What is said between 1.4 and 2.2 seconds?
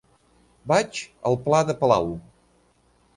pla de Palau.